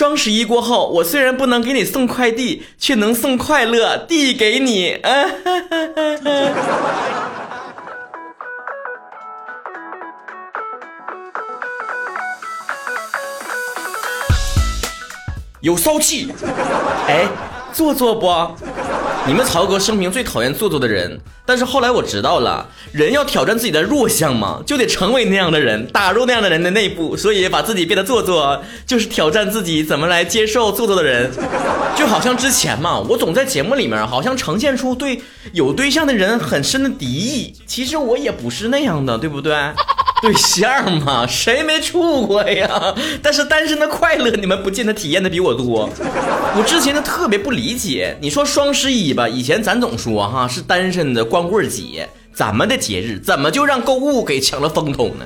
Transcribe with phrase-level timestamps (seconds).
[0.00, 4.98] 双十一过后，我虽然不能给你送快递，却能送快乐递给你。
[15.60, 16.32] 有骚气，
[17.06, 17.28] 哎，
[17.70, 18.26] 做做不？
[19.30, 21.16] 你们曹哥生平最讨厌做作的人，
[21.46, 31.30] 但是后来我知道了，人要挑战自己的弱项嘛，就得成为那样的人，打入那样的人的内部，所以把自己变得做作，就是挑战自己怎么来接受做作的人。
[31.96, 35.22] 就好像之前嘛，我总在节目里面好像呈现出对
[35.52, 39.54] 有对象的人很深的敌意，其实我也不是那样的，对不对？
[40.22, 42.94] 对象嘛，谁没处过呀？
[43.22, 45.88] 但是单身的快乐，你们不见得体验的比我多。
[46.56, 55.24] 我之前就特别不理解，你说双十一吧，以前咱总说哈是单身的光棍节，咱们的节日怎么就让购物给抢了风头呢？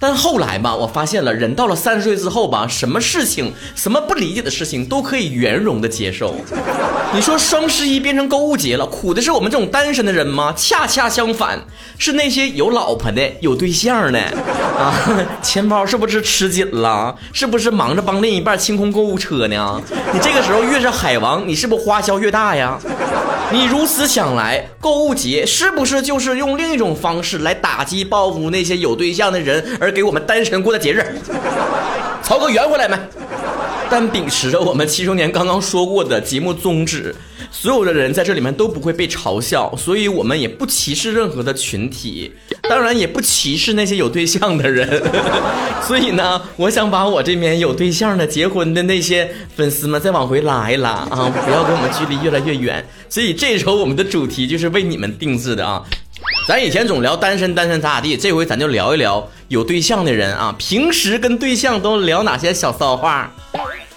[0.00, 6.36] 但后来吧，我发现了，人到了三十岁之后吧，什么事情、什么不理解的事情都可以圆融的接受。
[7.14, 10.52] 你说双十一变成购物节了，苦的是我们这种单身的人吗？
[10.56, 11.58] 恰恰相反，
[11.98, 14.20] 是那些有老婆的、有对象的
[14.78, 14.94] 啊，
[15.42, 17.16] 钱包是不是吃紧了？
[17.32, 19.80] 是不是忙着帮另一半清空购物车呢？
[20.12, 22.78] 你这个时候越是海王，你是不是花销越大呀？
[23.50, 31.04] 你如此想来，购物节是不是就是用另一种方式来打击报复那些有对象的人，而给我们单身过的节日？
[32.22, 32.96] 曹哥圆回来没？
[33.90, 37.14] 但秉持着我们七周年刚刚说过的节目宗旨，
[37.50, 42.30] 所有的人在这里面都不会被嘲笑，所以我们也不歧视任何的群体，
[42.68, 45.02] 当然也不歧视那些有对象的人。
[45.86, 52.86] 所以呢，我想把我这边有对象的、结婚的那些粉丝们再往回拉一拉啊，不要跟我们距离越来越远。
[53.08, 55.82] 所以这时候我们的主题就是为你们定制的啊。
[56.48, 63.30] 咱以前总聊单身，单身咋咋地，这回咱就聊一聊有对象的人啊，平时跟对象都聊哪些小骚话。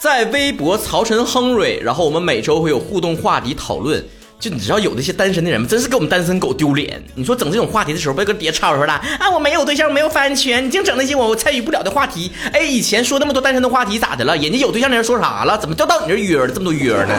[0.00, 4.04] 在微博曹晨亨瑞，然后我们每周会有互动话题讨论。
[4.40, 5.66] 就你知道有那些单身的人吗？
[5.70, 7.00] 真是给我们单身狗丢脸。
[7.14, 9.30] 你说整这种话题的时候，别跟爹吵吵了啊！
[9.32, 12.32] 我没有对象，没有发言权，你净整那些我我参与不了的话题。
[12.52, 14.36] 哎，以前说那么多单身的话题咋的了？
[14.36, 15.56] 人家有对象的人说啥了？
[15.56, 17.14] 怎么就到你这约了这么多约呢？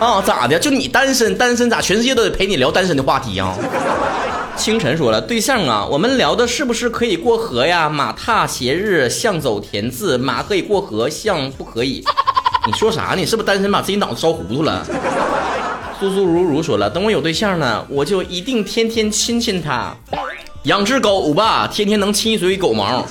[0.00, 0.58] 啊，咋的？
[0.58, 3.52] 就你单身，单身咋全世界都得陪你聊单身的话题呀？
[4.56, 7.88] 清晨说了，对象啊，我们聊的是不是可以过河呀？
[7.88, 12.02] 马踏斜日，象走田字，马可以过河，象不可以。
[12.66, 13.14] 你说啥？
[13.16, 14.86] 你是不是单身把自己脑子烧糊涂了？
[16.00, 19.92] 苏苏如如说了，等我有对象呢，我就一定天天亲亲他。
[20.62, 23.04] 养只狗吧，天天能亲一嘴狗毛。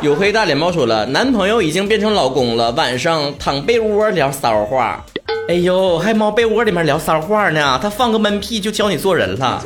[0.00, 5.04] 有黑大脸猫说了，男朋友已经变成老公了，晚上躺被窝聊骚话。
[5.48, 7.78] 哎呦，还猫被窝里面聊骚话呢？
[7.80, 9.62] 他放个闷屁就教你做人了。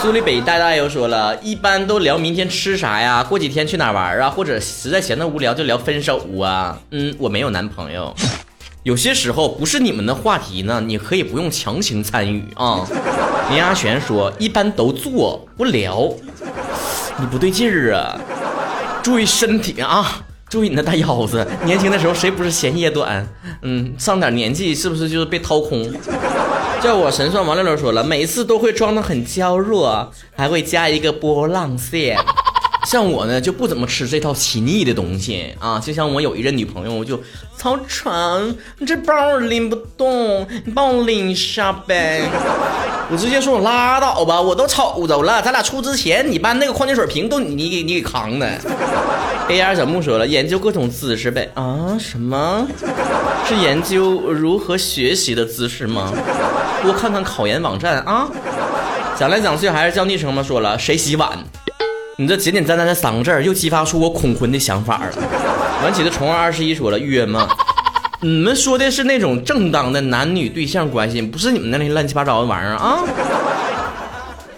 [0.00, 6.80] 苏里北大大又说了，一般都聊明天吃啥呀，过几天去哪玩啊，或者实在闲得无聊就聊分手啊。
[6.90, 8.14] 嗯，我没有男朋友。
[8.82, 12.86] 有些时候不是你们的话题呢，你可以不用强行参与啊。
[13.50, 16.10] 林阿璇说，一般都做不聊，
[17.18, 18.18] 你不对劲儿啊，
[19.02, 21.46] 注意身体啊，注意你的大腰子。
[21.64, 23.26] 年轻的时候谁不是嫌夜短？
[23.62, 25.90] 嗯，上点年纪是不是就是被掏空？
[26.82, 32.18] 叫我神算王六六说了，每次都会装的很娇弱，还会加一个波浪线。
[32.88, 35.78] 像我呢，就不怎么吃这套起腻的东西啊。
[35.78, 37.20] 就像我有一任女朋友，我就
[37.56, 42.22] 曹晨，你这包我拎不动，你帮我拎一下呗。
[43.12, 48.58] 我直接说拉倒吧，我都瞅着了，咱俩出之前，你搬那个矿泉水瓶都你给你给扛的。
[49.50, 51.50] A R 小木说了，研究各种姿势呗。
[51.54, 52.66] 啊，什么？
[53.48, 56.12] 是研究如何学习的姿势吗？
[56.82, 58.28] 多看看考研网站啊！
[59.18, 60.40] 讲来讲去还是叫昵称吗？
[60.40, 61.30] 说了谁洗碗？
[62.16, 65.10] 你这简简单单的三个字又激发出我恐婚的想法了。
[65.82, 67.48] 晚起的虫儿二十一说了约吗？
[68.22, 73.02] 你们说的是那种正当的男女对象关系，不是你们那些乱七八糟的玩意儿啊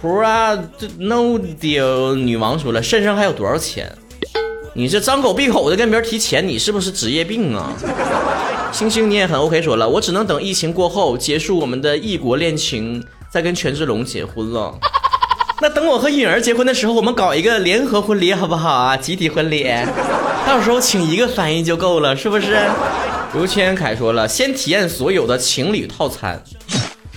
[0.02, 0.58] ！Pro
[0.98, 3.90] No Deal 女王说了，身上还有多少钱？
[4.74, 7.72] 你这张口闭口的跟别人提钱，你是不是职业病啊？
[8.72, 14.74] 星星你也很 OK，说了，我只能等疫情过后结束我们的异国恋情，再跟权志龙结婚了。
[15.60, 18.96] 那等我和允儿结婚的时候，我们搞一个联合婚礼好不好啊？
[18.96, 19.66] 集体婚礼，
[20.46, 22.56] 到时候请一个翻译就够了，是不是？
[23.34, 26.42] 刘千凯说了，先体验所有的情侣套餐。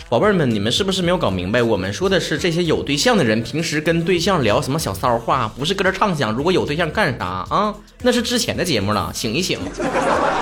[0.07, 1.63] 宝贝儿们，你们是不是没有搞明白？
[1.63, 7.73] 我们说的是这些有对象的人，平时跟对象聊什么小骚话，不是搁这畅想如果有对象干啥啊？
[8.03, 9.57] 那是之前的节目了，醒一醒。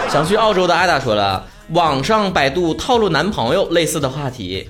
[0.10, 4.68] 想去澳洲的艾达说了，网上百度套路男朋友类似的话题。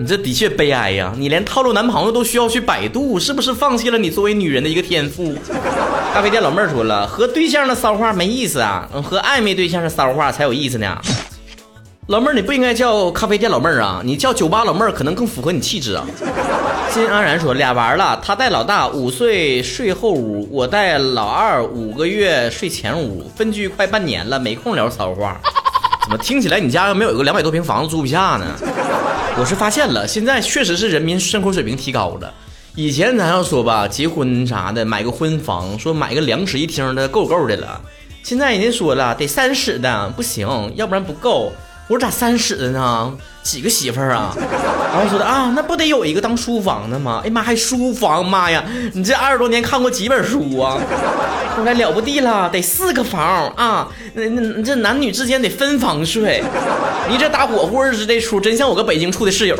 [0.00, 1.14] 你这的确悲哀呀！
[1.16, 5.32] 你连套路男朋友都需要去百度，是不是放弃了你作为女人的一个天赋？
[6.12, 11.00] 咖啡店老妹儿说了，和对象的骚话没意思啊，和暧昧对象的骚话才有意思呢。
[12.06, 16.06] 老妹儿，你不应该叫咖啡店老妹儿啊，你叫酒吧老妹儿可能更符合你气质啊。
[16.92, 25.40] 金安然说俩娃了，他带老大五岁睡后屋，我带老二五个月睡前屋，分居快半年了，没空聊骚话。
[26.02, 28.54] 怎么听起来你家没有一个两百多平房子住不下呢？
[29.38, 32.30] 我是发现了，现在确实是人民生活水平提高了。
[32.74, 37.80] 以前咱要说吧，结婚啥的，买个婚房，说买个两室一厅的够够的了。
[38.22, 40.46] 现在人家说了，得三室的不行，
[40.76, 41.50] 要不然不够。
[41.88, 43.18] 我咋三十了呢？
[43.44, 44.34] 几个媳妇儿啊？
[44.92, 47.20] 然后说的啊，那不得有一个当书房的吗？
[47.24, 48.24] 哎妈，还书房？
[48.24, 48.64] 妈呀，
[48.94, 50.80] 你这二十多年看过几本书啊？
[51.56, 53.88] 后来了不地了，得四个房啊！
[54.14, 56.42] 那那这男女之间得分房睡。
[57.08, 59.56] 你这打火锅日子这出，真像我个北京处的室友。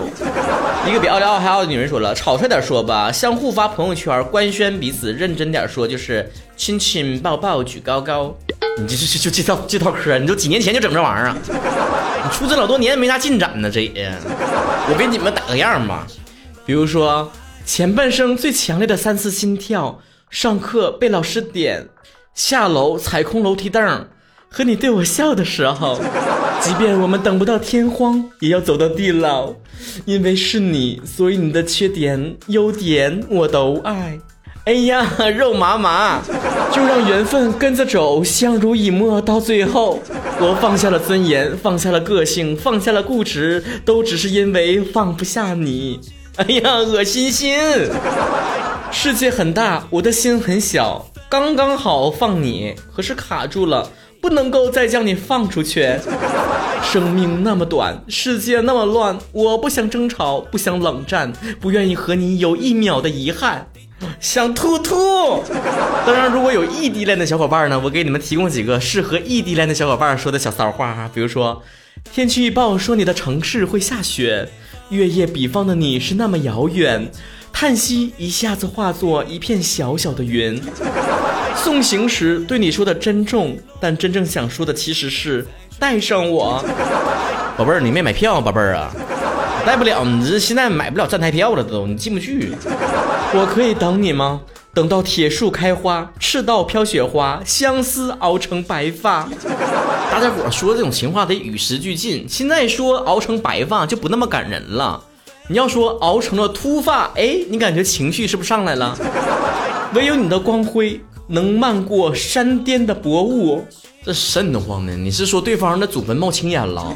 [0.88, 8.34] 一个比奥利奥还要的女人说了，草率点说吧，相互发朋友圈官宣彼此；认真点说就是亲亲抱抱举高高。
[8.78, 11.36] 你这这就这套这套嗑，你都几年前就整这玩意儿啊？
[12.24, 14.16] 你出这老多年没啥进展呢，这也。
[14.88, 16.06] 我给你们打个样吧，
[16.64, 17.32] 比如说
[17.66, 19.98] 前半生最强烈的三次心跳，
[20.30, 21.88] 上课被老师点，
[22.34, 24.06] 下楼踩空楼梯凳，
[24.48, 25.98] 和你对我笑的时候，
[26.60, 29.52] 即便我们等不到天荒，也要走到地老，
[30.04, 34.20] 因为是你，所以你的缺点优点我都爱。
[34.66, 35.04] 哎呀，
[35.36, 36.22] 肉麻麻，
[36.72, 40.00] 就让缘分跟着走，相濡以沫到最后。
[40.46, 45.98] 我放下了尊严，放下了个性，放下了固执，都只是因为放不下你。
[46.36, 47.56] 哎呀，恶心心！
[48.92, 55.98] 世界很大，我的心很小，刚刚好放你，可是卡住了，不能够再将你放出去。
[56.82, 63.66] 生命那么短，世界那么乱，我不想争吵，不想冷战，不愿意和你有一秒的遗憾。
[64.20, 65.42] 想吐吐。
[66.06, 71.10] 当然，如果有异地恋的小伙伴呢，我给你们提供几个适合异地恋的小伙伴说的小骚话哈。
[71.12, 71.62] 比如说，
[72.12, 74.48] 天气预报说你的城市会下雪，
[74.90, 77.10] 月夜彼方的你是那么遥远，
[77.52, 80.60] 叹息一下子化作一片小小的云。
[81.56, 85.46] 送行时对你说的珍重，但真正想说的其实是
[85.78, 86.62] 带上我。
[87.56, 88.92] 宝贝儿，你没买票，宝贝儿啊。
[89.66, 92.52] 带不了，你这现在买不了站台票了，都你进不去。
[93.32, 94.40] 我可以等你吗？
[94.72, 99.28] 等到铁树开花，赤道飘雪花，相思熬成白发。
[100.10, 105.02] 大家伙说这种情话得与时俱进，现在说熬成白发就不那么感人了。
[105.48, 108.96] 你要说熬成了秃发，哎，你感觉情绪是不是上来了？
[109.94, 113.64] 唯有你的光辉能漫过山巅的薄雾。
[114.04, 114.94] 这瘆得慌呢！
[114.94, 116.94] 你是说对方的祖坟冒青烟了？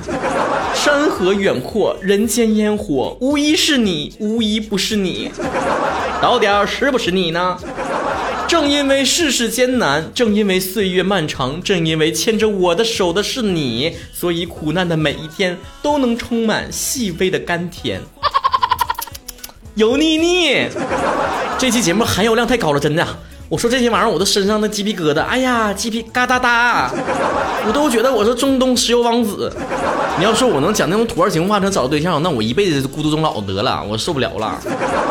[0.75, 5.31] 山河远阔，人间烟火，无一是你，无一不是你。
[6.21, 7.59] 到底是不是你呢？
[8.47, 18.03] 正因为世事艰难，正因为岁月漫长，正因为牵着我的手的是你，所以苦难的每一天都能充满细微的甘甜。
[19.75, 20.67] 油腻腻，
[21.59, 23.07] 这期节目含油量太高了，真的。
[23.49, 26.93] 我说这些玩意儿，我都身上的鸡皮疙瘩，哎呀，鸡皮嘎哒哒，
[27.67, 29.51] 我都觉得我是中东石油王子。
[30.19, 34.61] 你要说我能讲那种土味情话，能找到对象，那我一辈子孤独终老得了，我受不了了。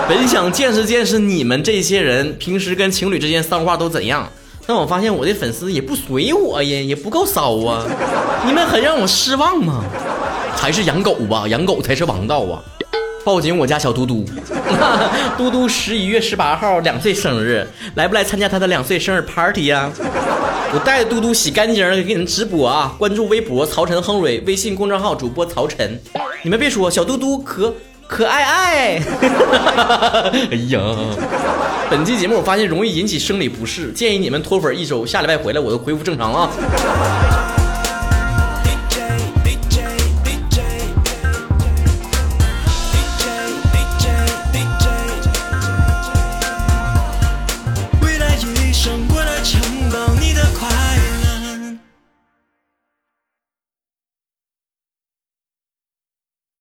[0.07, 4.29] 本想见识见识你们这些人平时跟情侣之间骚话都怎样，
[4.67, 7.83] 但我发现我的粉丝也不随我呀，也不够骚啊。
[8.45, 9.83] 你们很让我失望吗？
[10.55, 12.61] 还是养狗吧，养狗才是王道啊。
[13.27, 14.23] 抱紧我家小嘟嘟，
[15.37, 19.91] 嘟嘟十一月十八号两岁生日，来不来参加他的两岁生日 party 呀？
[20.73, 22.95] 我带着嘟嘟洗干净了给你们直播啊！
[22.97, 25.99] 关注微博曹晨亨蕊，微信公众号主播曹晨。
[26.41, 27.75] 你们别说，小嘟嘟可
[28.07, 28.95] 可爱爱。
[30.49, 30.79] 哎呀，
[31.89, 36.49] 本期节目我发现容易引起生理不适，建议你们脱粉一周，下礼拜回来我都恢复正常了。